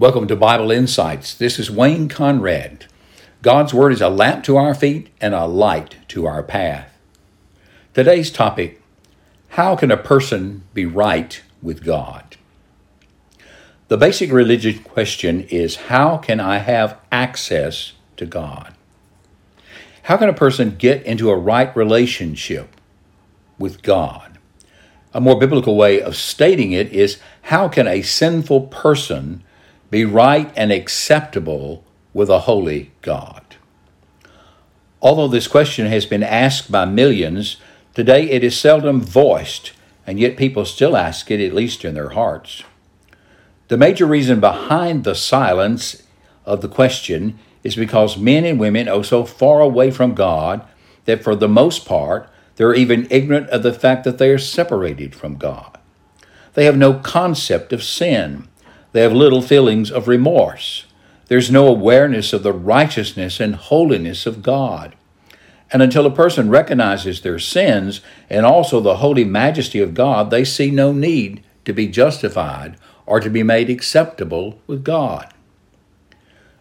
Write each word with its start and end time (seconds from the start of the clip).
Welcome 0.00 0.28
to 0.28 0.34
Bible 0.34 0.70
Insights. 0.70 1.34
This 1.34 1.58
is 1.58 1.70
Wayne 1.70 2.08
Conrad. 2.08 2.86
God's 3.42 3.74
Word 3.74 3.92
is 3.92 4.00
a 4.00 4.08
lamp 4.08 4.42
to 4.44 4.56
our 4.56 4.74
feet 4.74 5.10
and 5.20 5.34
a 5.34 5.44
light 5.44 5.96
to 6.08 6.26
our 6.26 6.42
path. 6.42 6.96
Today's 7.92 8.30
topic 8.30 8.80
How 9.48 9.76
can 9.76 9.90
a 9.90 9.98
person 9.98 10.62
be 10.72 10.86
right 10.86 11.42
with 11.60 11.84
God? 11.84 12.38
The 13.88 13.98
basic 13.98 14.32
religious 14.32 14.78
question 14.78 15.42
is 15.50 15.76
How 15.76 16.16
can 16.16 16.40
I 16.40 16.60
have 16.60 16.98
access 17.12 17.92
to 18.16 18.24
God? 18.24 18.72
How 20.04 20.16
can 20.16 20.30
a 20.30 20.32
person 20.32 20.76
get 20.78 21.02
into 21.02 21.28
a 21.28 21.36
right 21.36 21.76
relationship 21.76 22.74
with 23.58 23.82
God? 23.82 24.38
A 25.12 25.20
more 25.20 25.38
biblical 25.38 25.76
way 25.76 26.00
of 26.00 26.16
stating 26.16 26.72
it 26.72 26.90
is 26.90 27.20
How 27.42 27.68
can 27.68 27.86
a 27.86 28.00
sinful 28.00 28.68
person 28.68 29.44
be 29.90 30.04
right 30.04 30.52
and 30.56 30.72
acceptable 30.72 31.84
with 32.14 32.28
a 32.28 32.40
holy 32.40 32.92
God? 33.02 33.56
Although 35.02 35.28
this 35.28 35.48
question 35.48 35.86
has 35.86 36.06
been 36.06 36.22
asked 36.22 36.70
by 36.70 36.84
millions, 36.84 37.56
today 37.94 38.30
it 38.30 38.44
is 38.44 38.58
seldom 38.58 39.00
voiced, 39.00 39.72
and 40.06 40.20
yet 40.20 40.36
people 40.36 40.64
still 40.64 40.96
ask 40.96 41.30
it, 41.30 41.40
at 41.40 41.54
least 41.54 41.84
in 41.84 41.94
their 41.94 42.10
hearts. 42.10 42.62
The 43.68 43.78
major 43.78 44.06
reason 44.06 44.40
behind 44.40 45.04
the 45.04 45.14
silence 45.14 46.02
of 46.44 46.60
the 46.60 46.68
question 46.68 47.38
is 47.62 47.76
because 47.76 48.16
men 48.16 48.44
and 48.44 48.58
women 48.58 48.88
are 48.88 49.04
so 49.04 49.24
far 49.24 49.60
away 49.60 49.90
from 49.90 50.14
God 50.14 50.66
that 51.04 51.22
for 51.22 51.34
the 51.34 51.48
most 51.48 51.86
part, 51.86 52.28
they're 52.56 52.74
even 52.74 53.06
ignorant 53.10 53.48
of 53.50 53.62
the 53.62 53.72
fact 53.72 54.04
that 54.04 54.18
they 54.18 54.30
are 54.30 54.38
separated 54.38 55.14
from 55.14 55.36
God. 55.36 55.78
They 56.54 56.64
have 56.64 56.76
no 56.76 56.94
concept 56.94 57.72
of 57.72 57.82
sin. 57.82 58.48
They 58.92 59.02
have 59.02 59.12
little 59.12 59.42
feelings 59.42 59.90
of 59.90 60.08
remorse. 60.08 60.84
There's 61.28 61.50
no 61.50 61.68
awareness 61.68 62.32
of 62.32 62.42
the 62.42 62.52
righteousness 62.52 63.38
and 63.38 63.54
holiness 63.54 64.26
of 64.26 64.42
God. 64.42 64.96
And 65.72 65.80
until 65.82 66.06
a 66.06 66.10
person 66.10 66.50
recognizes 66.50 67.20
their 67.20 67.38
sins 67.38 68.00
and 68.28 68.44
also 68.44 68.80
the 68.80 68.96
holy 68.96 69.24
majesty 69.24 69.80
of 69.80 69.94
God, 69.94 70.30
they 70.30 70.44
see 70.44 70.70
no 70.70 70.92
need 70.92 71.44
to 71.64 71.72
be 71.72 71.86
justified 71.86 72.76
or 73.06 73.20
to 73.20 73.30
be 73.30 73.42
made 73.42 73.70
acceptable 73.70 74.60
with 74.66 74.82
God. 74.82 75.32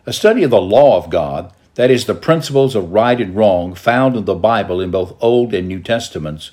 A 0.06 0.14
study 0.14 0.44
of 0.44 0.52
the 0.52 0.62
law 0.62 0.98
of 0.98 1.10
God, 1.10 1.52
that 1.76 1.90
is, 1.90 2.06
the 2.06 2.16
principles 2.16 2.76
of 2.76 2.92
right 2.92 3.20
and 3.20 3.36
wrong 3.36 3.74
found 3.74 4.16
in 4.16 4.26
the 4.26 4.36
Bible 4.36 4.82
in 4.82 4.92
both 4.92 5.16
Old 5.22 5.54
and 5.54 5.68
New 5.68 5.80
Testaments, 5.80 6.52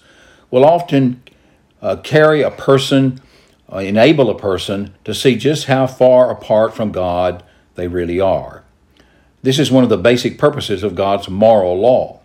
will 0.51 0.65
often 0.65 1.23
uh, 1.83 1.97
carry 1.97 2.43
a 2.43 2.51
person 2.51 3.21
Uh, 3.73 3.79
enable 3.79 4.31
a 4.31 4.39
person 4.39 4.95
to 5.05 5.13
see 5.13 5.37
just 5.37 5.67
how 5.67 5.87
far 5.87 6.31
apart 6.31 6.75
from 6.75 6.93
God 6.93 7.43
they 7.75 7.89
really 7.89 8.21
are. 8.21 8.63
This 9.43 9.59
is 9.59 9.71
one 9.71 9.85
of 9.85 9.91
the 9.91 9.97
basic 9.97 10.39
purposes 10.39 10.83
of 10.83 10.95
God's 10.95 11.29
moral 11.29 11.79
law. 11.79 12.21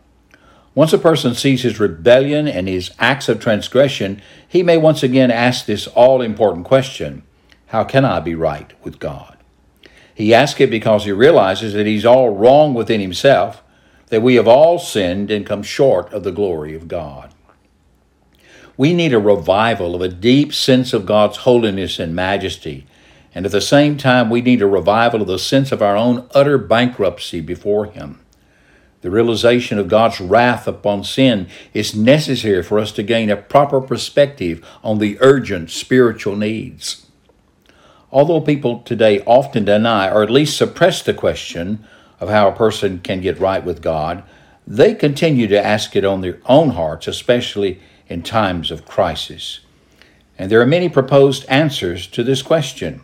Once 0.73 0.93
a 0.93 0.97
person 0.97 1.35
sees 1.35 1.63
his 1.63 1.79
rebellion 1.79 2.47
and 2.47 2.67
his 2.67 2.91
acts 2.97 3.27
of 3.27 3.39
transgression, 3.39 4.21
he 4.47 4.63
may 4.63 4.77
once 4.77 5.03
again 5.03 5.29
ask 5.29 5.65
this 5.65 5.87
all 5.87 6.21
important 6.21 6.65
question 6.65 7.23
How 7.67 7.83
can 7.83 8.05
I 8.05 8.19
be 8.21 8.35
right 8.35 8.71
with 8.83 8.99
God? 8.99 9.37
He 10.13 10.33
asks 10.33 10.61
it 10.61 10.69
because 10.69 11.05
he 11.05 11.11
realizes 11.11 11.73
that 11.73 11.85
he's 11.85 12.05
all 12.05 12.29
wrong 12.29 12.73
within 12.73 13.01
himself, 13.01 13.63
that 14.07 14.21
we 14.21 14.35
have 14.35 14.47
all 14.47 14.79
sinned 14.79 15.31
and 15.31 15.45
come 15.45 15.63
short 15.63 16.11
of 16.13 16.23
the 16.23 16.31
glory 16.31 16.75
of 16.75 16.87
God. 16.87 17.33
We 18.81 18.95
need 18.95 19.13
a 19.13 19.19
revival 19.19 19.93
of 19.93 20.01
a 20.01 20.07
deep 20.07 20.51
sense 20.51 20.91
of 20.91 21.05
God's 21.05 21.37
holiness 21.37 21.99
and 21.99 22.15
majesty. 22.15 22.87
And 23.35 23.45
at 23.45 23.51
the 23.51 23.61
same 23.61 23.95
time, 23.95 24.31
we 24.31 24.41
need 24.41 24.59
a 24.59 24.65
revival 24.65 25.21
of 25.21 25.27
the 25.27 25.37
sense 25.37 25.71
of 25.71 25.83
our 25.83 25.95
own 25.95 26.27
utter 26.33 26.57
bankruptcy 26.57 27.41
before 27.41 27.85
Him. 27.85 28.21
The 29.01 29.11
realization 29.11 29.77
of 29.77 29.87
God's 29.87 30.19
wrath 30.19 30.67
upon 30.67 31.03
sin 31.03 31.47
is 31.75 31.93
necessary 31.93 32.63
for 32.63 32.79
us 32.79 32.91
to 32.93 33.03
gain 33.03 33.29
a 33.29 33.37
proper 33.37 33.81
perspective 33.81 34.67
on 34.83 34.97
the 34.97 35.15
urgent 35.21 35.69
spiritual 35.69 36.35
needs. 36.35 37.05
Although 38.11 38.41
people 38.41 38.79
today 38.79 39.23
often 39.27 39.63
deny 39.63 40.09
or 40.09 40.23
at 40.23 40.31
least 40.31 40.57
suppress 40.57 41.03
the 41.03 41.13
question 41.13 41.85
of 42.19 42.29
how 42.29 42.47
a 42.47 42.55
person 42.55 42.97
can 42.97 43.21
get 43.21 43.39
right 43.39 43.63
with 43.63 43.83
God, 43.83 44.23
they 44.65 44.95
continue 44.95 45.45
to 45.49 45.63
ask 45.63 45.95
it 45.95 46.03
on 46.03 46.21
their 46.21 46.39
own 46.47 46.71
hearts, 46.71 47.07
especially 47.07 47.79
in 48.11 48.21
times 48.21 48.69
of 48.69 48.85
crisis. 48.85 49.61
And 50.37 50.51
there 50.51 50.61
are 50.61 50.65
many 50.65 50.89
proposed 50.89 51.45
answers 51.47 52.07
to 52.07 52.23
this 52.23 52.41
question. 52.41 53.01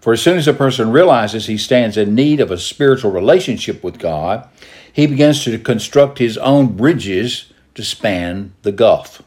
For 0.00 0.12
as 0.12 0.22
soon 0.22 0.38
as 0.38 0.48
a 0.48 0.54
person 0.54 0.90
realizes 0.90 1.46
he 1.46 1.58
stands 1.58 1.96
in 1.96 2.14
need 2.14 2.40
of 2.40 2.50
a 2.50 2.58
spiritual 2.58 3.10
relationship 3.10 3.84
with 3.84 3.98
God, 3.98 4.48
he 4.92 5.06
begins 5.06 5.44
to 5.44 5.58
construct 5.58 6.18
his 6.18 6.38
own 6.38 6.76
bridges 6.76 7.52
to 7.74 7.84
span 7.84 8.54
the 8.62 8.72
gulf. 8.72 9.22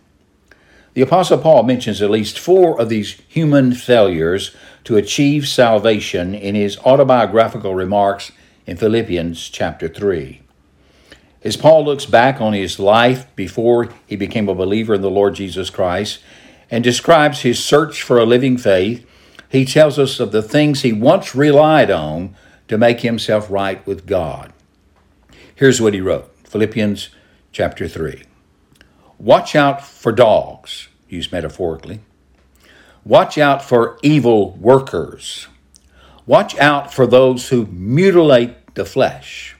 The 0.94 1.02
Apostle 1.02 1.38
Paul 1.38 1.64
mentions 1.64 2.02
at 2.02 2.10
least 2.10 2.40
four 2.40 2.80
of 2.80 2.90
these 2.90 3.22
human 3.28 3.74
failures 3.74 4.56
to 4.84 4.98
achieve 4.98 5.48
salvation 5.48 6.34
in 6.34 6.56
his 6.56 6.78
autobiographical 6.80 7.76
remarks 7.76 8.32
in 8.66 8.76
Philippians 8.76 9.50
chapter 9.50 9.88
3. 9.88 10.41
As 11.44 11.58
Paul 11.58 11.86
looks 11.86 12.06
back 12.06 12.40
on 12.40 12.54
his 12.54 12.80
life 12.80 13.34
before 13.36 13.90
he 14.06 14.16
became 14.16 14.48
a 14.48 14.56
believer 14.56 14.94
in 14.94 15.02
the 15.02 15.10
Lord 15.10 15.34
Jesus 15.36 15.70
Christ 15.70 16.20
and 16.70 16.84
describes 16.84 17.42
his 17.42 17.64
search 17.64 18.04
for 18.04 18.20
a 18.20 18.26
living 18.26 18.58
faith, 18.58 19.08
he 19.50 19.66
tells 19.66 19.98
us 19.98 20.20
of 20.20 20.32
the 20.32 20.44
things 20.44 20.82
he 20.82 20.94
once 20.94 21.34
relied 21.36 21.90
on 21.90 22.36
to 22.68 22.78
make 22.78 23.02
himself 23.02 23.50
right 23.50 23.86
with 23.88 24.06
God. 24.06 24.54
Here's 25.56 25.82
what 25.82 25.94
he 25.94 26.02
wrote 26.02 26.32
Philippians 26.46 27.10
chapter 27.52 27.88
3. 27.88 28.24
Watch 29.18 29.56
out 29.56 29.86
for 29.86 30.12
dogs, 30.12 30.88
used 31.10 31.32
metaphorically. 31.32 32.00
Watch 33.04 33.38
out 33.38 33.64
for 33.64 33.98
evil 34.04 34.54
workers. 34.54 35.48
Watch 36.26 36.58
out 36.58 36.94
for 36.94 37.08
those 37.08 37.50
who 37.50 37.66
mutilate 37.66 38.76
the 38.76 38.86
flesh. 38.86 39.56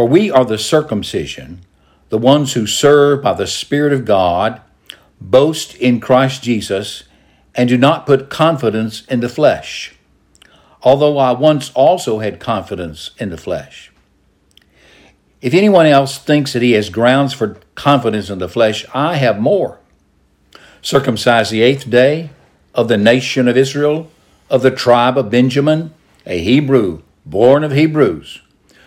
For 0.00 0.08
we 0.08 0.30
are 0.30 0.46
the 0.46 0.56
circumcision, 0.56 1.60
the 2.08 2.16
ones 2.16 2.54
who 2.54 2.66
serve 2.66 3.22
by 3.22 3.34
the 3.34 3.46
Spirit 3.46 3.92
of 3.92 4.06
God, 4.06 4.62
boast 5.20 5.74
in 5.74 6.00
Christ 6.00 6.42
Jesus, 6.42 7.04
and 7.54 7.68
do 7.68 7.76
not 7.76 8.06
put 8.06 8.30
confidence 8.30 9.04
in 9.08 9.20
the 9.20 9.28
flesh, 9.28 9.94
although 10.80 11.18
I 11.18 11.32
once 11.32 11.70
also 11.74 12.20
had 12.20 12.40
confidence 12.40 13.10
in 13.18 13.28
the 13.28 13.36
flesh. 13.36 13.92
If 15.42 15.52
anyone 15.52 15.84
else 15.84 16.16
thinks 16.16 16.54
that 16.54 16.62
he 16.62 16.72
has 16.72 16.88
grounds 16.88 17.34
for 17.34 17.58
confidence 17.74 18.30
in 18.30 18.38
the 18.38 18.48
flesh, 18.48 18.86
I 18.94 19.16
have 19.16 19.38
more. 19.38 19.80
Circumcised 20.80 21.50
the 21.50 21.60
eighth 21.60 21.90
day 21.90 22.30
of 22.74 22.88
the 22.88 22.96
nation 22.96 23.48
of 23.48 23.56
Israel, 23.58 24.10
of 24.48 24.62
the 24.62 24.70
tribe 24.70 25.18
of 25.18 25.28
Benjamin, 25.28 25.92
a 26.24 26.42
Hebrew, 26.42 27.02
born 27.26 27.62
of 27.62 27.72
Hebrews 27.72 28.40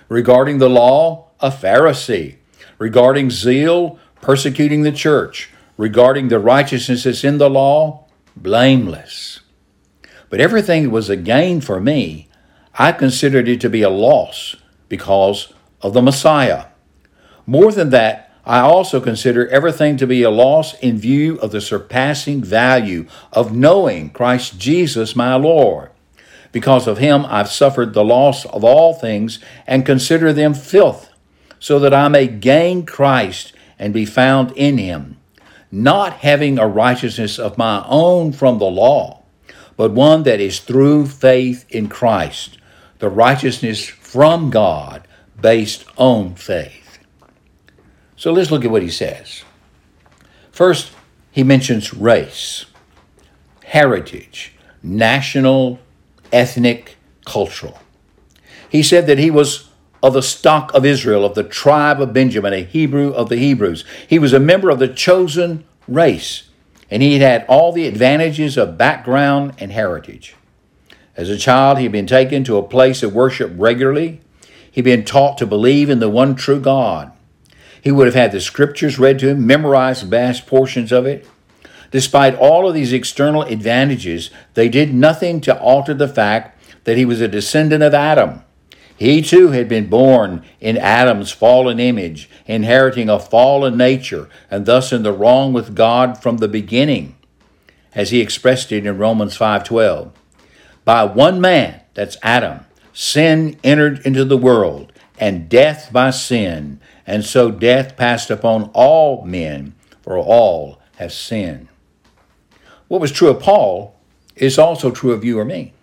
Regarding 0.09 0.57
the 0.57 0.69
law, 0.69 1.29
a 1.39 1.49
Pharisee. 1.49 2.37
Regarding 2.77 3.29
zeal, 3.29 3.99
persecuting 4.21 4.83
the 4.83 4.91
church. 4.91 5.49
Regarding 5.77 6.27
the 6.27 6.39
righteousness 6.39 7.03
that's 7.03 7.23
in 7.23 7.37
the 7.37 7.49
law, 7.49 8.05
blameless. 8.35 9.41
But 10.29 10.39
everything 10.41 10.91
was 10.91 11.09
a 11.09 11.15
gain 11.15 11.61
for 11.61 11.79
me, 11.79 12.29
I 12.75 12.91
considered 12.91 13.47
it 13.47 13.61
to 13.61 13.69
be 13.69 13.83
a 13.83 13.89
loss 13.89 14.55
because 14.89 15.53
of 15.81 15.93
the 15.93 16.01
Messiah. 16.01 16.65
More 17.45 17.71
than 17.71 17.91
that, 17.91 18.31
I 18.45 18.59
also 18.59 18.99
consider 18.99 19.47
everything 19.47 19.95
to 19.97 20.07
be 20.07 20.23
a 20.23 20.31
loss 20.31 20.73
in 20.79 20.97
view 20.97 21.37
of 21.39 21.51
the 21.51 21.61
surpassing 21.61 22.43
value 22.43 23.05
of 23.31 23.55
knowing 23.55 24.09
Christ 24.09 24.57
Jesus 24.59 25.15
my 25.15 25.35
Lord 25.35 25.91
because 26.53 26.87
of 26.87 26.99
him 26.99 27.25
I've 27.27 27.49
suffered 27.49 27.93
the 27.93 28.05
loss 28.05 28.45
of 28.45 28.63
all 28.63 28.93
things 28.93 29.39
and 29.67 29.85
consider 29.85 30.31
them 30.31 30.53
filth, 30.53 31.09
so 31.59 31.79
that 31.79 31.93
I 31.93 32.07
may 32.07 32.27
gain 32.27 32.85
Christ 32.85 33.51
and 33.77 33.93
be 33.93 34.05
found 34.05 34.51
in 34.51 34.77
him, 34.77 35.17
not 35.69 36.13
having 36.17 36.57
a 36.57 36.67
righteousness 36.67 37.37
of 37.37 37.57
my 37.57 37.83
own 37.87 38.31
from 38.31 38.59
the 38.59 38.65
law, 38.65 39.23
but 39.75 39.91
one 39.91 40.23
that 40.23 40.39
is 40.39 40.59
through 40.59 41.07
faith 41.07 41.65
in 41.69 41.89
Christ, 41.89 42.57
the 42.99 43.09
righteousness 43.09 43.85
from 43.85 44.49
God 44.49 45.07
based 45.41 45.83
on 45.97 46.35
faith. 46.35 46.99
So 48.15 48.31
let's 48.31 48.51
look 48.51 48.63
at 48.63 48.71
what 48.71 48.83
he 48.83 48.91
says. 48.91 49.43
First, 50.51 50.91
he 51.31 51.43
mentions 51.43 51.95
race, 51.95 52.65
heritage, 53.63 54.53
national 54.83 55.79
ethnic, 56.33 56.97
cultural. 57.25 57.79
He 58.69 58.83
said 58.83 59.07
that 59.07 59.19
he 59.19 59.31
was 59.31 59.69
of 60.01 60.13
the 60.13 60.21
stock 60.21 60.73
of 60.73 60.85
Israel, 60.85 61.23
of 61.23 61.35
the 61.35 61.43
tribe 61.43 62.01
of 62.01 62.11
Benjamin, 62.11 62.51
a 62.51 62.63
Hebrew 62.63 63.13
of 63.13 63.29
the 63.29 63.37
Hebrews. 63.37 63.85
He 64.05 64.19
was 64.19 64.33
a 64.33 64.39
member 64.39 64.69
of 64.69 64.79
the 64.79 64.89
chosen 64.89 65.63
race, 65.87 66.49
and 66.91 67.01
he 67.01 67.19
had 67.19 67.45
all 67.47 67.71
the 67.71 67.87
advantages 67.87 68.57
of 68.57 68.77
background 68.77 69.53
and 69.59 69.71
heritage. 69.71 70.35
As 71.15 71.29
a 71.29 71.37
child, 71.37 71.77
he'd 71.77 71.91
been 71.91 72.07
taken 72.07 72.43
to 72.43 72.57
a 72.57 72.67
place 72.67 73.01
of 73.03 73.13
worship 73.13 73.53
regularly. 73.55 74.19
He'd 74.69 74.81
been 74.81 75.05
taught 75.05 75.37
to 75.37 75.45
believe 75.45 75.89
in 75.89 75.99
the 75.99 76.09
one 76.09 76.35
true 76.35 76.59
God. 76.59 77.11
He 77.81 77.91
would 77.91 78.07
have 78.07 78.15
had 78.15 78.31
the 78.31 78.41
scriptures 78.41 78.97
read 78.97 79.19
to 79.19 79.29
him, 79.29 79.45
memorized 79.45 80.07
vast 80.07 80.47
portions 80.47 80.91
of 80.91 81.05
it. 81.05 81.27
Despite 81.93 82.33
all 82.33 82.67
of 82.67 82.73
these 82.73 82.91
external 82.91 83.43
advantages, 83.43 84.31
they 84.55 84.67
did 84.67 84.91
nothing 84.91 85.39
to 85.41 85.55
alter 85.59 85.93
the 85.93 86.07
fact 86.07 86.59
that 86.85 86.97
he 86.97 87.05
was 87.05 87.21
a 87.21 87.27
descendant 87.27 87.83
of 87.83 87.93
Adam. 87.93 88.41
He 88.97 89.21
too 89.21 89.49
had 89.49 89.69
been 89.69 89.89
born 89.89 90.41
in 90.59 90.75
Adam's 90.75 91.31
fallen 91.31 91.79
image, 91.79 92.31
inheriting 92.47 93.09
a 93.09 93.19
fallen 93.19 93.77
nature, 93.77 94.27
and 94.49 94.65
thus 94.65 94.91
in 94.91 95.03
the 95.03 95.13
wrong 95.13 95.53
with 95.53 95.75
God 95.75 96.17
from 96.17 96.37
the 96.37 96.47
beginning, 96.47 97.15
as 97.93 98.09
he 98.09 98.21
expressed 98.21 98.71
it 98.71 98.87
in 98.87 98.97
Romans 98.97 99.37
5:12. 99.37 100.09
By 100.83 101.03
one 101.03 101.39
man, 101.39 101.81
that's 101.93 102.17
Adam, 102.23 102.61
sin 102.91 103.55
entered 103.63 104.03
into 104.03 104.25
the 104.25 104.35
world, 104.35 104.91
and 105.19 105.47
death 105.47 105.89
by 105.91 106.09
sin, 106.09 106.79
and 107.05 107.23
so 107.23 107.51
death 107.51 107.95
passed 107.95 108.31
upon 108.31 108.71
all 108.73 109.23
men, 109.25 109.75
for 110.01 110.17
all 110.17 110.79
have 110.95 111.13
sinned. 111.13 111.67
What 112.93 113.01
was 113.01 113.11
true 113.11 113.29
of 113.29 113.39
Paul 113.39 113.95
is 114.35 114.59
also 114.59 114.91
true 114.91 115.13
of 115.13 115.25
you 115.25 115.39
or 115.39 115.45
me. 115.45 115.73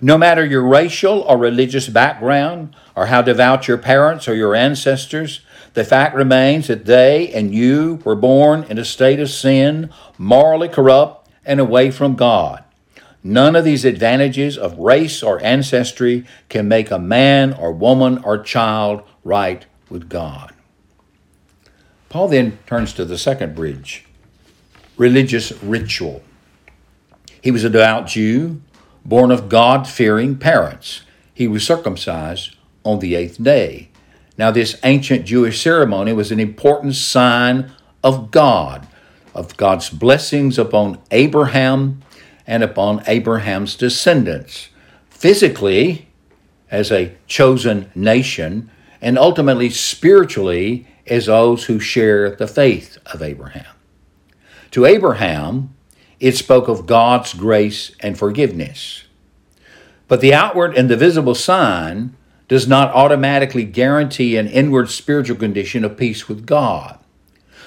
No 0.00 0.18
matter 0.18 0.44
your 0.44 0.66
racial 0.66 1.20
or 1.20 1.38
religious 1.38 1.88
background, 1.88 2.74
or 2.96 3.06
how 3.06 3.22
devout 3.22 3.68
your 3.68 3.78
parents 3.78 4.26
or 4.26 4.34
your 4.34 4.52
ancestors, 4.52 5.42
the 5.74 5.84
fact 5.84 6.16
remains 6.16 6.66
that 6.66 6.84
they 6.84 7.28
and 7.32 7.54
you 7.54 8.00
were 8.04 8.16
born 8.16 8.64
in 8.64 8.76
a 8.76 8.84
state 8.84 9.20
of 9.20 9.30
sin, 9.30 9.88
morally 10.18 10.68
corrupt, 10.68 11.30
and 11.44 11.60
away 11.60 11.92
from 11.92 12.16
God. 12.16 12.64
None 13.22 13.54
of 13.54 13.64
these 13.64 13.84
advantages 13.84 14.58
of 14.58 14.80
race 14.80 15.22
or 15.22 15.40
ancestry 15.44 16.26
can 16.48 16.66
make 16.66 16.90
a 16.90 16.98
man 16.98 17.52
or 17.52 17.70
woman 17.70 18.18
or 18.24 18.36
child 18.36 19.02
right 19.22 19.64
with 19.88 20.08
God. 20.08 20.52
Paul 22.08 22.26
then 22.26 22.58
turns 22.66 22.92
to 22.94 23.04
the 23.04 23.16
second 23.16 23.54
bridge 23.54 24.05
religious 24.96 25.52
ritual. 25.62 26.22
He 27.40 27.50
was 27.50 27.64
a 27.64 27.70
devout 27.70 28.06
Jew, 28.06 28.60
born 29.04 29.30
of 29.30 29.48
God 29.48 29.86
fearing 29.86 30.36
parents. 30.36 31.02
He 31.32 31.46
was 31.46 31.64
circumcised 31.66 32.56
on 32.84 32.98
the 32.98 33.14
eighth 33.14 33.42
day. 33.42 33.90
Now, 34.38 34.50
this 34.50 34.78
ancient 34.84 35.24
Jewish 35.26 35.60
ceremony 35.62 36.12
was 36.12 36.32
an 36.32 36.40
important 36.40 36.94
sign 36.94 37.72
of 38.02 38.30
God, 38.30 38.86
of 39.34 39.56
God's 39.56 39.90
blessings 39.90 40.58
upon 40.58 40.98
Abraham 41.10 42.02
and 42.46 42.62
upon 42.62 43.02
Abraham's 43.06 43.76
descendants, 43.76 44.68
physically 45.08 46.08
as 46.70 46.90
a 46.90 47.14
chosen 47.26 47.90
nation, 47.94 48.70
and 49.00 49.18
ultimately 49.18 49.70
spiritually 49.70 50.86
as 51.06 51.26
those 51.26 51.64
who 51.64 51.78
share 51.78 52.34
the 52.34 52.48
faith 52.48 52.98
of 53.06 53.22
Abraham. 53.22 53.75
To 54.72 54.84
Abraham, 54.84 55.74
it 56.20 56.36
spoke 56.36 56.68
of 56.68 56.86
God's 56.86 57.34
grace 57.34 57.92
and 58.00 58.18
forgiveness. 58.18 59.04
But 60.08 60.20
the 60.20 60.34
outward 60.34 60.76
and 60.76 60.88
the 60.88 60.96
visible 60.96 61.34
sign 61.34 62.16
does 62.48 62.68
not 62.68 62.94
automatically 62.94 63.64
guarantee 63.64 64.36
an 64.36 64.46
inward 64.46 64.88
spiritual 64.88 65.36
condition 65.36 65.84
of 65.84 65.96
peace 65.96 66.28
with 66.28 66.46
God. 66.46 66.98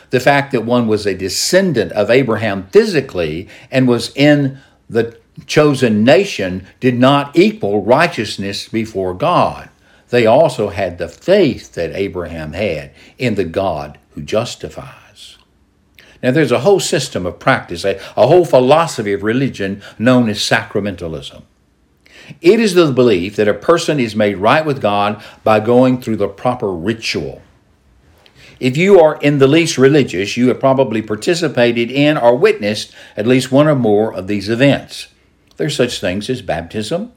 The 0.10 0.20
fact 0.20 0.52
that 0.54 0.66
one 0.66 0.88
was 0.88 1.06
a 1.06 1.14
descendant 1.14 1.92
of 1.92 2.10
Abraham 2.10 2.68
physically 2.68 3.48
and 3.70 3.88
was 3.88 4.16
in 4.16 4.60
the 4.90 5.20
chosen 5.46 6.04
nation 6.04 6.66
did 6.80 6.98
not 6.98 7.38
equal 7.38 7.84
righteousness 7.84 8.68
before 8.68 9.14
God. 9.14 9.70
They 10.10 10.26
also 10.26 10.70
had 10.70 10.98
the 10.98 11.08
faith 11.08 11.74
that 11.74 11.96
Abraham 11.96 12.54
had 12.54 12.92
in 13.18 13.36
the 13.36 13.44
God 13.44 14.00
who 14.12 14.22
justifies. 14.22 14.99
Now, 16.22 16.32
there's 16.32 16.52
a 16.52 16.60
whole 16.60 16.80
system 16.80 17.26
of 17.26 17.40
practice, 17.40 17.86
a, 17.86 17.98
a 18.18 18.28
whole 18.28 18.46
philosophy 18.46 19.14
of 19.14 19.24
religion 19.24 19.82
known 19.98 20.30
as 20.30 20.40
sacramentalism. 20.40 21.44
It 22.42 22.60
is 22.60 22.74
the 22.74 22.92
belief 22.92 23.36
that 23.38 23.48
a 23.48 23.54
person 23.54 24.00
is 24.00 24.16
made 24.16 24.38
right 24.38 24.66
with 24.66 24.82
God 24.82 25.24
by 25.44 25.60
going 25.60 26.02
through 26.02 26.18
the 26.18 26.28
proper 26.28 26.72
ritual. 26.72 27.42
If 28.60 28.76
you 28.76 29.00
are 29.00 29.18
in 29.22 29.40
the 29.40 29.48
least 29.48 29.78
religious, 29.78 30.36
you 30.36 30.50
have 30.50 30.60
probably 30.60 31.02
participated 31.02 31.90
in 31.90 32.18
or 32.18 32.36
witnessed 32.36 32.94
at 33.16 33.26
least 33.26 33.52
one 33.52 33.68
or 33.68 33.76
more 33.76 34.14
of 34.14 34.28
these 34.28 34.50
events. 34.50 35.08
There's 35.56 35.76
such 35.76 36.02
things 36.02 36.30
as 36.30 36.42
baptism, 36.42 37.14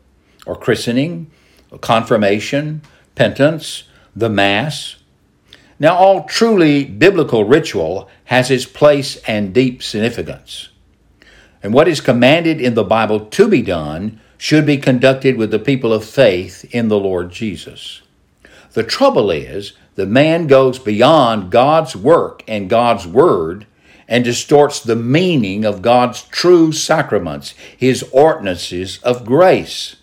or 0.46 0.56
christening, 0.56 1.30
or 1.70 1.78
confirmation, 1.78 2.82
penance, 3.14 3.84
the 4.14 4.28
Mass. 4.28 4.96
Now, 5.78 5.96
all 5.96 6.24
truly 6.24 6.84
biblical 6.84 7.44
ritual 7.44 8.08
has 8.24 8.50
its 8.50 8.64
place 8.64 9.16
and 9.26 9.52
deep 9.52 9.82
significance. 9.82 10.68
And 11.62 11.72
what 11.72 11.88
is 11.88 12.00
commanded 12.00 12.60
in 12.60 12.74
the 12.74 12.84
Bible 12.84 13.20
to 13.20 13.48
be 13.48 13.62
done 13.62 14.20
should 14.36 14.66
be 14.66 14.76
conducted 14.76 15.36
with 15.36 15.50
the 15.50 15.58
people 15.58 15.92
of 15.92 16.04
faith 16.04 16.64
in 16.74 16.88
the 16.88 16.98
Lord 16.98 17.30
Jesus. 17.30 18.02
The 18.72 18.82
trouble 18.82 19.30
is, 19.30 19.74
the 19.94 20.06
man 20.06 20.46
goes 20.46 20.78
beyond 20.78 21.52
God's 21.52 21.94
work 21.94 22.42
and 22.48 22.70
God's 22.70 23.06
word 23.06 23.66
and 24.08 24.24
distorts 24.24 24.80
the 24.80 24.96
meaning 24.96 25.64
of 25.64 25.82
God's 25.82 26.22
true 26.24 26.72
sacraments, 26.72 27.54
his 27.76 28.02
ordinances 28.12 28.98
of 28.98 29.24
grace. 29.24 29.96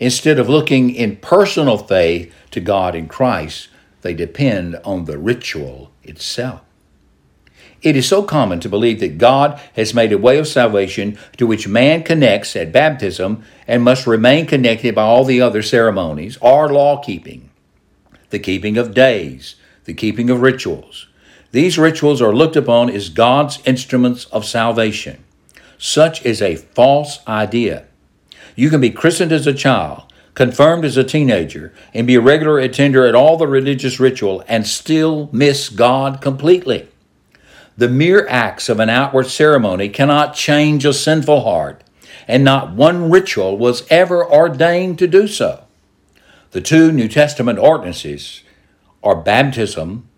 Instead 0.00 0.38
of 0.38 0.48
looking 0.48 0.90
in 0.90 1.16
personal 1.16 1.78
faith 1.78 2.34
to 2.50 2.60
God 2.60 2.94
in 2.94 3.06
Christ, 3.06 3.68
they 4.02 4.14
depend 4.14 4.76
on 4.84 5.04
the 5.04 5.18
ritual 5.18 5.90
itself. 6.02 6.60
It 7.82 7.96
is 7.96 8.06
so 8.06 8.22
common 8.22 8.60
to 8.60 8.68
believe 8.68 9.00
that 9.00 9.18
God 9.18 9.60
has 9.74 9.92
made 9.92 10.12
a 10.12 10.18
way 10.18 10.38
of 10.38 10.46
salvation 10.46 11.18
to 11.36 11.46
which 11.46 11.66
man 11.66 12.04
connects 12.04 12.54
at 12.54 12.70
baptism 12.70 13.42
and 13.66 13.82
must 13.82 14.06
remain 14.06 14.46
connected 14.46 14.94
by 14.94 15.02
all 15.02 15.24
the 15.24 15.40
other 15.40 15.62
ceremonies 15.62 16.38
or 16.40 16.72
law 16.72 17.02
keeping, 17.02 17.50
the 18.30 18.38
keeping 18.38 18.78
of 18.78 18.94
days, 18.94 19.56
the 19.84 19.94
keeping 19.94 20.30
of 20.30 20.42
rituals. 20.42 21.08
These 21.50 21.76
rituals 21.76 22.22
are 22.22 22.34
looked 22.34 22.56
upon 22.56 22.88
as 22.88 23.08
God's 23.08 23.60
instruments 23.64 24.26
of 24.26 24.44
salvation. 24.44 25.24
Such 25.76 26.24
is 26.24 26.40
a 26.40 26.56
false 26.56 27.18
idea. 27.26 27.86
You 28.54 28.70
can 28.70 28.80
be 28.80 28.90
christened 28.90 29.32
as 29.32 29.46
a 29.48 29.52
child, 29.52 30.04
confirmed 30.34 30.84
as 30.84 30.96
a 30.96 31.04
teenager, 31.04 31.72
and 31.92 32.06
be 32.06 32.14
a 32.14 32.20
regular 32.20 32.58
attender 32.58 33.06
at 33.06 33.14
all 33.14 33.36
the 33.36 33.46
religious 33.46 34.00
ritual 34.00 34.42
and 34.48 34.66
still 34.66 35.28
miss 35.32 35.68
God 35.68 36.20
completely. 36.20 36.88
The 37.76 37.88
mere 37.88 38.26
acts 38.28 38.68
of 38.68 38.80
an 38.80 38.90
outward 38.90 39.26
ceremony 39.26 39.88
cannot 39.88 40.34
change 40.34 40.84
a 40.84 40.92
sinful 40.92 41.42
heart, 41.42 41.82
and 42.28 42.44
not 42.44 42.72
one 42.72 43.10
ritual 43.10 43.56
was 43.58 43.86
ever 43.90 44.24
ordained 44.24 44.98
to 45.00 45.06
do 45.06 45.26
so. 45.26 45.64
The 46.52 46.60
two 46.60 46.92
New 46.92 47.08
Testament 47.08 47.58
ordinances 47.58 48.42
are 49.02 49.16
baptism 49.16 50.08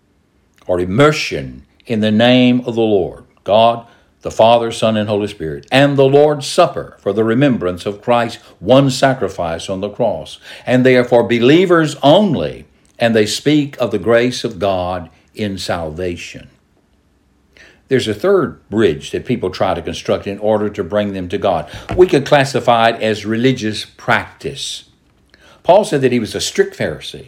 or 0.67 0.79
immersion 0.79 1.65
in 1.85 2.01
the 2.01 2.11
name 2.11 2.59
of 2.61 2.75
the 2.75 2.81
Lord, 2.81 3.25
God, 3.43 3.87
the 4.25 4.31
Father, 4.31 4.71
Son, 4.71 4.97
and 4.97 5.07
Holy 5.07 5.27
Spirit, 5.27 5.67
and 5.71 5.95
the 5.95 6.03
Lord's 6.03 6.47
Supper 6.47 6.97
for 6.97 7.13
the 7.13 7.23
remembrance 7.23 7.85
of 7.85 8.01
Christ's 8.01 8.41
one 8.59 8.89
sacrifice 8.89 9.69
on 9.69 9.81
the 9.81 9.89
cross. 9.89 10.39
And 10.65 10.83
they 10.83 10.97
are 10.97 11.03
for 11.03 11.27
believers 11.27 11.95
only, 12.01 12.65
and 12.97 13.15
they 13.15 13.27
speak 13.27 13.79
of 13.79 13.91
the 13.91 13.99
grace 13.99 14.43
of 14.43 14.57
God 14.57 15.11
in 15.35 15.59
salvation. 15.59 16.49
There's 17.87 18.07
a 18.07 18.15
third 18.15 18.67
bridge 18.67 19.11
that 19.11 19.27
people 19.27 19.51
try 19.51 19.75
to 19.75 19.81
construct 19.83 20.25
in 20.25 20.39
order 20.39 20.71
to 20.71 20.83
bring 20.83 21.13
them 21.13 21.29
to 21.29 21.37
God. 21.37 21.69
We 21.95 22.07
could 22.07 22.25
classify 22.25 22.89
it 22.89 23.03
as 23.03 23.27
religious 23.27 23.85
practice. 23.85 24.89
Paul 25.61 25.85
said 25.85 26.01
that 26.01 26.11
he 26.11 26.19
was 26.19 26.33
a 26.33 26.41
strict 26.41 26.75
Pharisee 26.75 27.27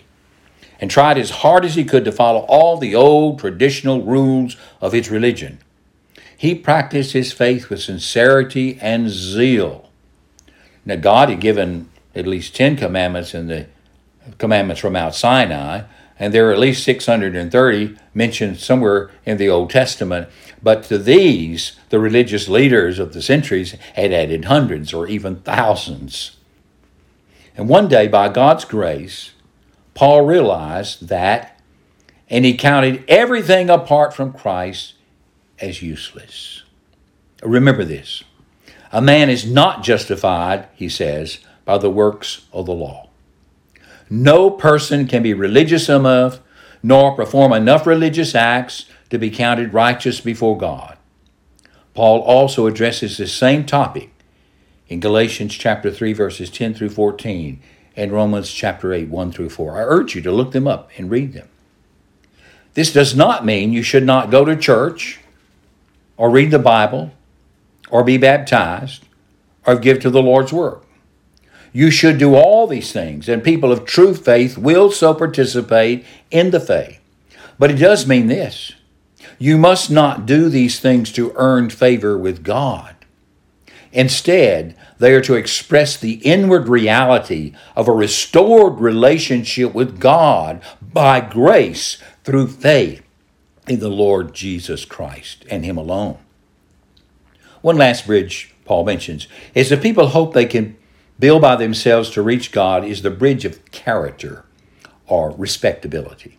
and 0.81 0.89
tried 0.89 1.19
as 1.19 1.29
hard 1.29 1.63
as 1.63 1.75
he 1.75 1.83
could 1.83 2.05
to 2.05 2.11
follow 2.11 2.39
all 2.49 2.75
the 2.75 2.95
old 2.95 3.37
traditional 3.37 4.01
rules 4.01 4.57
of 4.81 4.93
his 4.93 5.11
religion. 5.11 5.59
He 6.37 6.53
practiced 6.53 7.13
his 7.13 7.33
faith 7.33 7.69
with 7.69 7.81
sincerity 7.81 8.77
and 8.79 9.09
zeal. 9.09 9.89
Now, 10.85 10.95
God 10.95 11.29
had 11.29 11.41
given 11.41 11.89
at 12.13 12.27
least 12.27 12.55
10 12.55 12.77
commandments 12.77 13.33
in 13.33 13.47
the 13.47 13.65
commandments 14.37 14.79
from 14.79 14.93
Mount 14.93 15.15
Sinai, 15.15 15.81
and 16.19 16.31
there 16.33 16.47
are 16.47 16.53
at 16.53 16.59
least 16.59 16.83
630 16.83 17.97
mentioned 18.13 18.59
somewhere 18.59 19.09
in 19.25 19.37
the 19.37 19.49
Old 19.49 19.71
Testament. 19.71 20.29
But 20.61 20.83
to 20.83 20.99
these, 20.99 21.75
the 21.89 21.99
religious 21.99 22.47
leaders 22.47 22.99
of 22.99 23.13
the 23.13 23.21
centuries 23.21 23.71
had 23.95 24.13
added 24.13 24.45
hundreds 24.45 24.93
or 24.93 25.07
even 25.07 25.37
thousands. 25.37 26.37
And 27.55 27.67
one 27.67 27.87
day, 27.87 28.07
by 28.07 28.29
God's 28.29 28.65
grace, 28.65 29.31
Paul 29.95 30.21
realized 30.21 31.07
that, 31.07 31.59
and 32.29 32.45
he 32.45 32.55
counted 32.55 33.03
everything 33.07 33.71
apart 33.71 34.13
from 34.13 34.33
Christ 34.33 34.93
as 35.59 35.81
useless. 35.81 36.63
Remember 37.43 37.83
this 37.83 38.23
A 38.91 39.01
man 39.01 39.29
is 39.29 39.45
not 39.45 39.83
justified, 39.83 40.67
he 40.73 40.89
says, 40.89 41.39
by 41.65 41.77
the 41.77 41.89
works 41.89 42.45
of 42.53 42.65
the 42.65 42.73
law. 42.73 43.09
No 44.09 44.49
person 44.49 45.07
can 45.07 45.23
be 45.23 45.33
religious 45.33 45.89
enough 45.89 46.39
nor 46.81 47.15
perform 47.15 47.51
enough 47.51 47.85
religious 47.85 48.35
acts 48.35 48.85
to 49.09 49.17
be 49.17 49.29
counted 49.29 49.73
righteous 49.73 50.21
before 50.21 50.57
God. 50.57 50.97
Paul 51.93 52.21
also 52.21 52.67
addresses 52.67 53.17
this 53.17 53.33
same 53.33 53.65
topic 53.65 54.11
in 54.87 54.99
Galatians 54.99 55.55
chapter 55.55 55.91
3 55.91 56.13
verses 56.13 56.49
10 56.49 56.73
through 56.73 56.89
14 56.89 57.61
and 57.95 58.11
Romans 58.11 58.51
chapter 58.51 58.93
8 58.93 59.09
1 59.09 59.31
through 59.31 59.49
4. 59.49 59.77
I 59.77 59.81
urge 59.81 60.15
you 60.15 60.21
to 60.21 60.31
look 60.31 60.51
them 60.51 60.67
up 60.67 60.89
and 60.97 61.09
read 61.09 61.33
them. 61.33 61.49
This 62.75 62.93
does 62.93 63.15
not 63.15 63.43
mean 63.43 63.73
you 63.73 63.81
should 63.81 64.05
not 64.05 64.29
go 64.29 64.45
to 64.45 64.55
church 64.55 65.19
or 66.17 66.29
read 66.29 66.51
the 66.51 66.59
Bible 66.59 67.11
or 67.89 68.03
be 68.03 68.17
baptized 68.17 69.05
or 69.65 69.77
give 69.77 69.99
to 70.01 70.09
the 70.09 70.21
Lord's 70.21 70.51
work. 70.51 70.83
You 71.71 71.91
should 71.91 72.17
do 72.17 72.33
all 72.35 72.65
these 72.65 72.91
things, 72.91 73.29
and 73.29 73.43
people 73.43 73.71
of 73.71 73.85
true 73.85 74.15
faith 74.15 74.57
will 74.57 74.91
so 74.91 75.13
participate 75.13 76.05
in 76.31 76.51
the 76.51 76.59
faith. 76.59 76.99
But 77.59 77.71
it 77.71 77.75
does 77.75 78.07
mean 78.07 78.27
this 78.27 78.73
you 79.39 79.57
must 79.57 79.91
not 79.91 80.25
do 80.25 80.49
these 80.49 80.79
things 80.79 81.11
to 81.11 81.33
earn 81.35 81.69
favor 81.69 82.17
with 82.17 82.43
God. 82.43 82.95
Instead, 83.91 84.75
they 84.97 85.13
are 85.13 85.21
to 85.21 85.35
express 85.35 85.97
the 85.97 86.13
inward 86.23 86.67
reality 86.67 87.53
of 87.75 87.87
a 87.87 87.93
restored 87.93 88.79
relationship 88.79 89.73
with 89.73 89.99
God 89.99 90.61
by 90.81 91.21
grace 91.21 91.97
through 92.23 92.47
faith 92.47 93.06
in 93.67 93.79
the 93.79 93.89
Lord 93.89 94.33
Jesus 94.33 94.85
Christ 94.85 95.45
and 95.49 95.65
Him 95.65 95.77
alone. 95.77 96.17
One 97.61 97.77
last 97.77 98.05
bridge 98.05 98.53
Paul 98.65 98.85
mentions 98.85 99.27
is 99.53 99.69
that 99.69 99.81
people 99.81 100.07
hope 100.07 100.33
they 100.33 100.45
can 100.45 100.77
build 101.19 101.41
by 101.41 101.55
themselves 101.55 102.09
to 102.11 102.21
reach 102.21 102.51
God 102.51 102.83
is 102.83 103.01
the 103.01 103.09
bridge 103.09 103.45
of 103.45 103.63
character 103.71 104.45
or 105.07 105.31
respectability. 105.31 106.37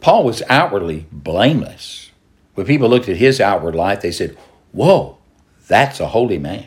Paul 0.00 0.24
was 0.24 0.42
outwardly 0.48 1.06
blameless. 1.10 2.10
When 2.54 2.66
people 2.66 2.88
looked 2.88 3.08
at 3.08 3.16
his 3.16 3.40
outward 3.40 3.74
life, 3.74 4.00
they 4.00 4.12
said, 4.12 4.36
Whoa, 4.72 5.18
that's 5.66 6.00
a 6.00 6.08
holy 6.08 6.38
man. 6.38 6.66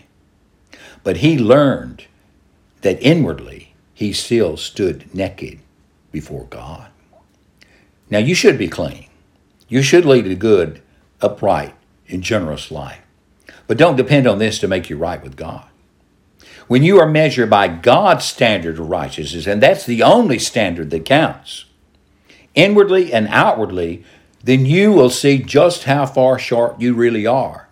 But 1.04 1.18
he 1.18 1.38
learned 1.38 2.06
that 2.82 3.02
inwardly 3.02 3.74
he 3.94 4.14
still 4.14 4.58
stood 4.58 5.14
naked 5.14 5.60
before 6.12 6.46
God. 6.50 6.88
Now, 8.10 8.20
you 8.20 8.36
should 8.36 8.58
be 8.58 8.68
clean. 8.68 9.06
You 9.72 9.82
should 9.82 10.04
lead 10.04 10.28
a 10.28 10.36
good, 10.36 10.82
upright, 11.22 11.74
and 12.10 12.22
generous 12.22 12.72
life. 12.72 13.00
But 13.68 13.78
don't 13.78 13.96
depend 13.96 14.28
on 14.28 14.38
this 14.38 14.60
to 14.60 14.68
make 14.68 14.90
you 14.90 14.98
right 14.98 15.24
with 15.24 15.38
God. 15.38 15.66
When 16.68 16.84
you 16.84 17.00
are 17.00 17.08
measured 17.08 17.50
by 17.50 17.70
God's 17.70 18.26
standard 18.26 18.78
of 18.78 18.90
righteousness, 18.90 19.48
and 19.48 19.64
that's 19.64 19.86
the 19.86 20.04
only 20.04 20.40
standard 20.40 20.90
that 20.90 21.06
counts, 21.06 21.64
inwardly 22.54 23.14
and 23.14 23.30
outwardly, 23.30 24.04
then 24.44 24.66
you 24.66 24.92
will 24.92 25.10
see 25.10 25.38
just 25.38 25.86
how 25.86 26.06
far 26.06 26.38
short 26.38 26.82
you 26.82 26.94
really 26.94 27.26
are. 27.26 27.70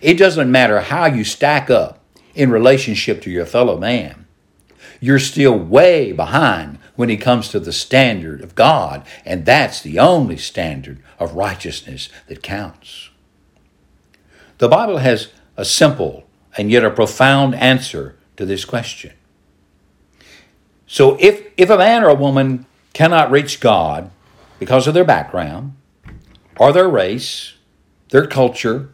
It 0.00 0.14
doesn't 0.14 0.52
matter 0.52 0.78
how 0.80 1.06
you 1.06 1.24
stack 1.24 1.70
up 1.70 1.98
in 2.36 2.52
relationship 2.52 3.20
to 3.22 3.30
your 3.32 3.46
fellow 3.46 3.76
man. 3.76 4.26
You're 5.00 5.18
still 5.18 5.58
way 5.58 6.12
behind 6.12 6.78
when 7.00 7.08
it 7.08 7.16
comes 7.16 7.48
to 7.48 7.58
the 7.58 7.72
standard 7.72 8.42
of 8.42 8.54
God, 8.54 9.06
and 9.24 9.46
that's 9.46 9.80
the 9.80 9.98
only 9.98 10.36
standard 10.36 11.02
of 11.18 11.32
righteousness 11.32 12.10
that 12.26 12.42
counts. 12.42 13.08
The 14.58 14.68
Bible 14.68 14.98
has 14.98 15.28
a 15.56 15.64
simple 15.64 16.28
and 16.58 16.70
yet 16.70 16.84
a 16.84 16.90
profound 16.90 17.54
answer 17.54 18.18
to 18.36 18.44
this 18.44 18.66
question. 18.66 19.14
So 20.86 21.16
if, 21.18 21.50
if 21.56 21.70
a 21.70 21.78
man 21.78 22.04
or 22.04 22.10
a 22.10 22.14
woman 22.14 22.66
cannot 22.92 23.30
reach 23.30 23.60
God 23.60 24.10
because 24.58 24.86
of 24.86 24.92
their 24.92 25.02
background, 25.02 25.74
or 26.58 26.70
their 26.70 26.88
race, 26.88 27.54
their 28.10 28.26
culture, 28.26 28.90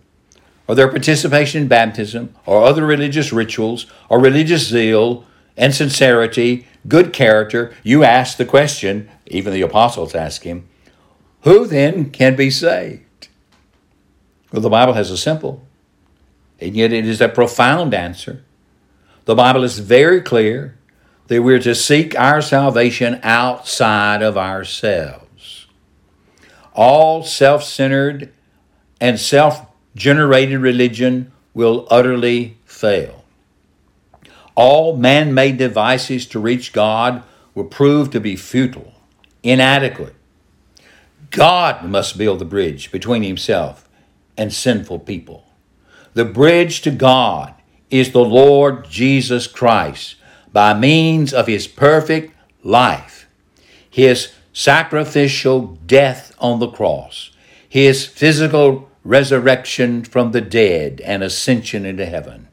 or 0.68 0.76
their 0.76 0.88
participation 0.88 1.62
in 1.62 1.68
baptism, 1.68 2.36
or 2.46 2.62
other 2.62 2.86
religious 2.86 3.32
rituals, 3.32 3.86
or 4.08 4.20
religious 4.20 4.68
zeal 4.68 5.24
and 5.56 5.74
sincerity, 5.74 6.68
good 6.88 7.12
character, 7.12 7.74
you 7.82 8.04
ask 8.04 8.36
the 8.36 8.44
question, 8.44 9.08
even 9.26 9.52
the 9.52 9.62
apostles 9.62 10.14
ask 10.14 10.42
him, 10.42 10.68
who 11.42 11.66
then 11.66 12.10
can 12.10 12.36
be 12.36 12.50
saved? 12.50 13.28
Well, 14.52 14.62
the 14.62 14.70
Bible 14.70 14.94
has 14.94 15.10
a 15.10 15.16
simple 15.16 15.66
and 16.60 16.74
yet 16.74 16.92
it 16.92 17.06
is 17.06 17.20
a 17.20 17.28
profound 17.28 17.94
answer. 17.94 18.44
The 19.24 19.34
Bible 19.34 19.64
is 19.64 19.78
very 19.78 20.20
clear 20.20 20.78
that 21.26 21.42
we're 21.42 21.58
to 21.60 21.74
seek 21.74 22.18
our 22.18 22.40
salvation 22.40 23.20
outside 23.22 24.22
of 24.22 24.36
ourselves. 24.38 25.66
All 26.72 27.22
self 27.22 27.64
centered 27.64 28.32
and 29.00 29.18
self 29.18 29.66
generated 29.94 30.60
religion 30.60 31.32
will 31.52 31.86
utterly 31.90 32.58
fail. 32.64 33.15
All 34.56 34.96
man 34.96 35.34
made 35.34 35.58
devices 35.58 36.26
to 36.26 36.40
reach 36.40 36.72
God 36.72 37.22
will 37.54 37.64
prove 37.64 38.10
to 38.10 38.20
be 38.20 38.34
futile, 38.36 38.94
inadequate. 39.42 40.14
God 41.30 41.84
must 41.84 42.18
build 42.18 42.38
the 42.38 42.44
bridge 42.44 42.90
between 42.90 43.22
himself 43.22 43.88
and 44.36 44.52
sinful 44.52 45.00
people. 45.00 45.44
The 46.14 46.24
bridge 46.24 46.80
to 46.82 46.90
God 46.90 47.54
is 47.90 48.12
the 48.12 48.24
Lord 48.24 48.88
Jesus 48.88 49.46
Christ 49.46 50.16
by 50.52 50.72
means 50.72 51.34
of 51.34 51.46
his 51.46 51.68
perfect 51.68 52.34
life, 52.62 53.28
his 53.88 54.32
sacrificial 54.52 55.78
death 55.86 56.34
on 56.38 56.58
the 56.58 56.70
cross, 56.70 57.30
his 57.68 58.06
physical 58.06 58.88
resurrection 59.04 60.02
from 60.02 60.32
the 60.32 60.40
dead 60.40 61.00
and 61.04 61.22
ascension 61.22 61.84
into 61.84 62.06
heaven, 62.06 62.48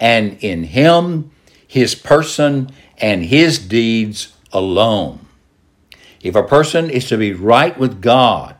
and 0.00 0.36
in 0.40 0.64
him, 0.64 1.30
his 1.74 1.96
person, 1.96 2.70
and 2.98 3.24
his 3.24 3.58
deeds 3.58 4.32
alone. 4.52 5.26
If 6.22 6.36
a 6.36 6.44
person 6.44 6.88
is 6.88 7.08
to 7.08 7.18
be 7.18 7.32
right 7.32 7.76
with 7.76 8.00
God, 8.00 8.54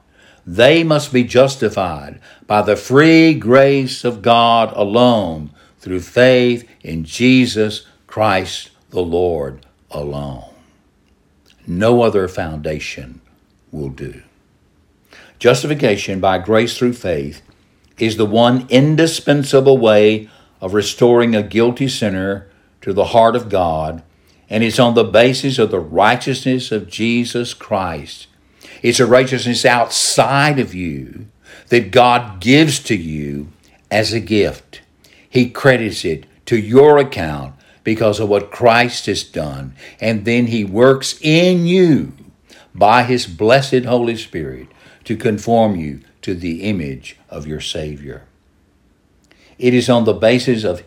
they 0.44 0.82
must 0.82 1.12
be 1.12 1.22
justified 1.22 2.18
by 2.48 2.62
the 2.62 2.74
free 2.74 3.34
grace 3.34 4.02
of 4.02 4.20
God 4.20 4.72
alone 4.74 5.52
through 5.78 6.00
faith 6.00 6.68
in 6.82 7.04
Jesus 7.04 7.86
Christ 8.08 8.70
the 8.90 9.00
Lord 9.00 9.64
alone. 9.92 10.52
No 11.68 12.02
other 12.02 12.26
foundation 12.26 13.20
will 13.70 13.90
do. 13.90 14.22
Justification 15.38 16.18
by 16.18 16.38
grace 16.38 16.76
through 16.76 16.94
faith 16.94 17.42
is 17.96 18.16
the 18.16 18.26
one 18.26 18.66
indispensable 18.70 19.78
way 19.78 20.28
of 20.60 20.74
restoring 20.74 21.36
a 21.36 21.44
guilty 21.44 21.86
sinner 21.86 22.50
to 22.84 22.92
the 22.92 23.06
heart 23.06 23.36
of 23.36 23.48
God, 23.48 24.02
and 24.48 24.62
it's 24.62 24.78
on 24.78 24.94
the 24.94 25.04
basis 25.04 25.58
of 25.58 25.72
the 25.72 25.80
righteousness 25.80 26.70
of 26.70 26.88
Jesus 26.88 27.52
Christ 27.52 28.28
it's 28.84 29.00
a 29.00 29.06
righteousness 29.06 29.64
outside 29.64 30.58
of 30.58 30.74
you 30.74 31.24
that 31.70 31.90
God 31.90 32.38
gives 32.38 32.78
to 32.80 32.94
you 32.94 33.48
as 33.90 34.12
a 34.12 34.20
gift. 34.20 34.82
He 35.26 35.48
credits 35.48 36.04
it 36.04 36.26
to 36.44 36.58
your 36.58 36.98
account 36.98 37.54
because 37.82 38.20
of 38.20 38.28
what 38.28 38.50
Christ 38.50 39.06
has 39.06 39.24
done. 39.24 39.74
And 40.02 40.26
then 40.26 40.48
He 40.48 40.64
works 40.64 41.18
in 41.22 41.66
you 41.66 42.12
by 42.74 43.04
His 43.04 43.26
blessed 43.26 43.86
Holy 43.86 44.16
Spirit 44.16 44.68
to 45.04 45.16
conform 45.16 45.76
you 45.76 46.00
to 46.20 46.34
the 46.34 46.64
image 46.64 47.18
of 47.30 47.46
your 47.46 47.62
Savior. 47.62 48.26
It 49.58 49.72
is 49.72 49.88
on 49.88 50.04
the 50.04 50.12
basis 50.12 50.62
of 50.62 50.82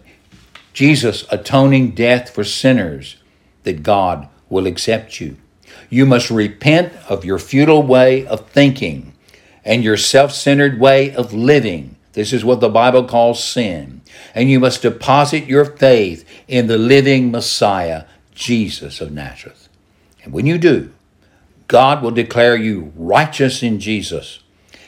Jesus' 0.78 1.26
atoning 1.32 1.96
death 1.96 2.30
for 2.30 2.44
sinners 2.44 3.18
that 3.64 3.82
God 3.82 4.30
will 4.48 4.68
accept 4.68 5.20
you. 5.20 5.38
You 5.90 6.06
must 6.06 6.30
repent 6.30 6.94
of 7.10 7.26
your 7.26 7.40
futile 7.40 7.82
way 7.82 8.28
of 8.28 8.48
thinking 8.52 9.14
and 9.66 9.84
your 9.84 9.98
self 9.98 10.34
centered 10.34 10.80
way 10.80 11.16
of 11.16 11.34
living. 11.34 11.96
This 12.14 12.32
is 12.32 12.46
what 12.46 12.60
the 12.60 12.70
Bible 12.70 13.06
calls 13.06 13.44
sin. 13.44 14.02
And 14.36 14.52
you 14.52 14.60
must 14.60 14.84
deposit 14.84 15.46
your 15.46 15.66
faith 15.66 16.24
in 16.48 16.68
the 16.68 16.78
living 16.78 17.32
Messiah, 17.32 18.04
Jesus 18.36 19.02
of 19.02 19.12
Nazareth. 19.12 19.70
And 20.24 20.32
when 20.32 20.46
you 20.46 20.60
do, 20.60 20.94
God 21.68 22.04
will 22.04 22.12
declare 22.12 22.56
you 22.56 22.94
righteous 22.96 23.64
in 23.64 23.80
Jesus. 23.80 24.42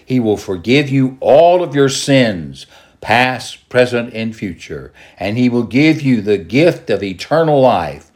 He 0.06 0.20
will 0.20 0.38
forgive 0.38 0.88
you 0.90 1.18
all 1.20 1.64
of 1.64 1.74
your 1.74 1.90
sins, 1.90 2.68
past, 3.02 3.70
present, 3.70 4.14
and 4.14 4.36
future, 4.36 4.92
and 5.18 5.38
He 5.38 5.50
will 5.50 5.64
give 5.64 6.02
you 6.02 6.22
the 6.22 6.38
gift 6.38 6.90
of 6.90 7.04
eternal 7.04 7.62
life 7.62 8.12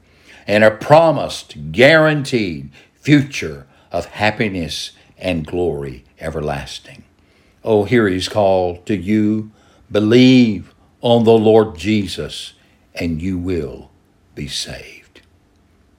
and 0.46 0.64
a 0.64 0.72
promised, 0.72 1.72
guaranteed 1.72 2.70
future 2.94 3.66
of 3.92 4.06
happiness 4.06 4.92
and 5.18 5.46
glory 5.46 6.04
everlasting. 6.20 7.04
Oh, 7.64 7.86
here 7.86 8.08
he's 8.08 8.28
called 8.28 8.86
to 8.88 8.96
you, 8.96 9.52
believe 9.90 10.74
on 11.02 11.24
the 11.24 11.32
Lord 11.32 11.78
Jesus, 11.78 12.54
and 12.94 13.22
you 13.22 13.38
will 13.38 13.90
be 14.36 14.48
saved. 14.48 15.22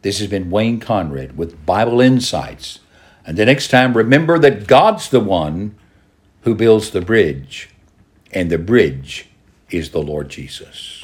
This 0.02 0.18
has 0.18 0.28
been 0.28 0.50
Wayne 0.50 0.80
Conrad 0.80 1.38
with 1.38 1.64
Bible 1.64 2.00
Insights. 2.00 2.80
And 3.26 3.38
the 3.38 3.46
next 3.46 3.68
time, 3.68 3.96
remember 3.96 4.38
that 4.38 4.66
God's 4.66 5.08
the 5.08 5.20
one 5.20 5.76
who 6.42 6.54
builds 6.54 6.90
the 6.90 7.00
bridge, 7.00 7.70
and 8.34 8.50
the 8.50 8.58
bridge 8.58 9.26
is 9.70 9.90
the 9.90 10.02
Lord 10.02 10.28
Jesus. 10.28 11.03